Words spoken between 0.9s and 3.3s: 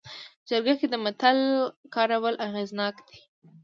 متل کارول اغېزناک دي